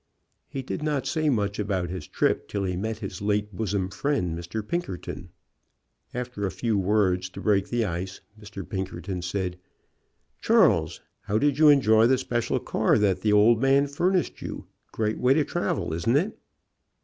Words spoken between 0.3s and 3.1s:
He did not say much about his trip till he met